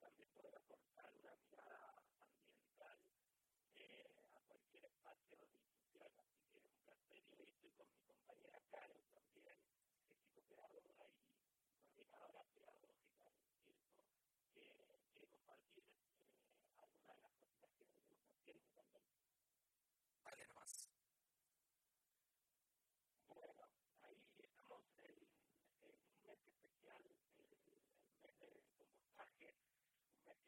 también 0.00 0.28
poder 0.36 0.54
aportar 0.54 1.12
una 1.20 1.34
mirada 1.36 1.67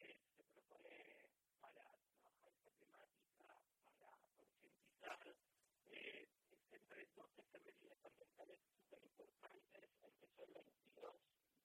este 0.09 0.45
grupo 0.55 0.79
de, 0.83 1.29
para 1.61 1.85
trabajar 2.09 2.53
esta 2.53 2.73
temática, 2.73 3.61
para 3.85 4.17
concientizar 4.37 5.37
entre 6.73 7.07
dos 7.15 7.31
efemérides 7.39 8.05
ambientales 8.05 8.59
súper 8.89 9.05
importantes, 9.05 9.93
empezó 10.03 10.43
el 10.45 10.55
22 10.55 11.15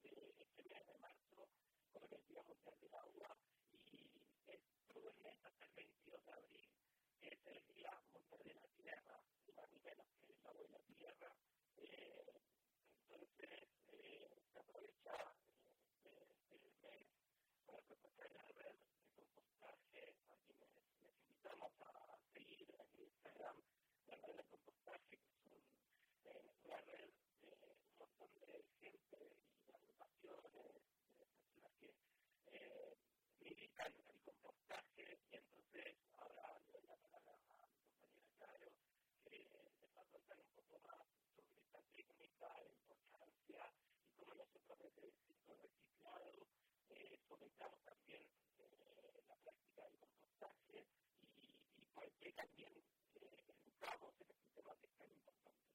de 0.03 0.43
este 0.43 0.63
mes 0.63 0.85
de 0.87 0.97
marzo 0.99 1.47
con 1.93 2.03
el 2.13 2.27
Día 2.27 2.43
Mundial 2.43 2.79
del 2.81 2.95
Agua 2.95 3.37
y 3.71 4.21
estuvo 4.47 5.09
el 5.09 5.17
mes 5.23 5.37
hasta 5.43 5.65
el 5.65 5.71
22 5.75 6.25
de 6.25 6.31
abril, 6.33 6.69
el 7.21 7.65
Día 7.73 8.01
Mundial 8.13 8.43
de 8.43 8.53
la 8.55 8.67
Tierra, 8.75 9.21
ni 9.45 9.53
más 9.53 9.71
ni 9.71 9.79
menos 9.79 10.07
que 10.19 10.33
la 10.43 10.51
Buena 10.51 10.79
Tierra. 10.79 11.35
y 29.11 29.71
las 29.71 29.81
ocupaciones, 29.81 30.81
las 31.61 31.71
que 31.79 31.93
militan 33.39 33.93
en 33.93 34.09
el 34.09 34.19
compostaje, 34.23 35.19
y 35.31 35.35
entonces 35.35 35.95
ahora 36.17 36.59
le 36.71 36.79
a 36.79 36.97
mi 37.69 37.85
compañera 37.89 38.31
Carlos, 38.39 38.73
que 39.25 39.37
le 39.37 39.87
va 39.95 40.01
a 40.01 40.05
contar 40.11 40.39
un 40.39 40.49
poco 40.55 40.79
más 40.87 41.01
sobre 41.35 41.59
esta 41.61 41.79
técnica, 41.95 42.47
la 42.47 42.71
importancia, 42.71 43.73
y 44.03 44.11
cómo 44.15 44.33
nosotros 44.35 44.79
desde 44.81 45.07
el 45.07 45.13
reciclado 45.13 45.75
fomentamos 47.27 47.79
también 47.83 48.27
la 49.27 49.35
práctica 49.43 49.83
del 49.89 49.99
compostaje 49.99 50.87
y 51.21 51.85
por 51.93 52.11
qué 52.19 52.31
también 52.33 52.73
educamos 53.15 54.13
en 54.21 54.31
este 54.31 54.47
tema 54.55 54.75
que 54.79 54.85
es 54.87 54.93
tan 54.97 55.11
importante. 55.11 55.74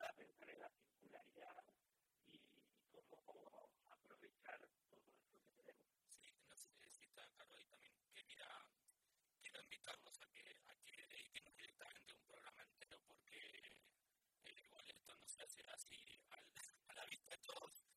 a 0.00 0.12
pensar 0.14 0.50
en 0.50 0.60
la 0.60 0.70
circularidad 0.70 1.64
y, 2.26 2.40
cómo, 3.24 3.68
aprovechar 3.90 4.60
todo 4.88 5.00
esto 5.06 5.38
que 5.40 5.62
tenemos. 5.64 6.02
Sí, 6.08 6.28
en 6.28 6.48
la 6.50 6.56
cita 6.56 7.22
de 7.22 7.30
Carlos, 7.32 7.48
ahí 7.58 7.64
también 7.66 7.92
que 8.12 8.22
mira, 8.24 8.48
invitarlos 9.62 10.20
a 10.22 10.26
que 10.32 10.42
dediquen 11.06 11.46
a 11.46 11.50
directamente 11.50 12.14
un 12.14 12.22
programa 12.22 12.62
entero 12.62 13.00
porque 13.06 13.38
eh, 14.44 14.54
igual 14.64 14.84
esto 14.88 15.16
no 15.16 15.28
se 15.28 15.42
hace 15.42 15.62
así 15.70 16.20
a 16.88 16.94
la 16.94 17.04
vista 17.06 17.30
de 17.30 17.38
todos. 17.38 17.87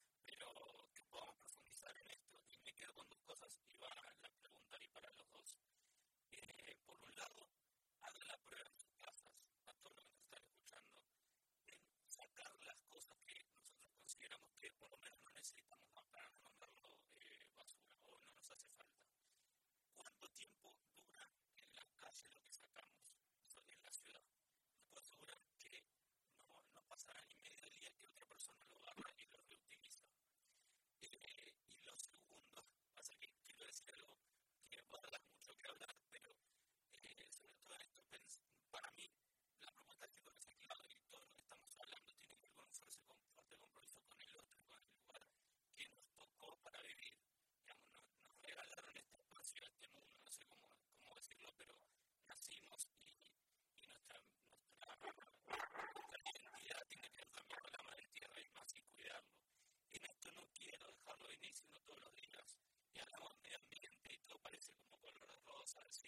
diciendo 61.51 61.81
todos 61.81 61.99
los 61.99 62.15
días 62.15 62.57
y 62.93 62.99
hablamos 62.99 63.33
de 63.35 63.41
medio 63.41 63.57
ambiente 63.59 64.13
y 64.13 64.17
todo 64.25 64.39
parece 64.39 64.73
como 64.73 64.97
color 64.99 65.27
rosa, 65.43 65.79
así 65.85 66.07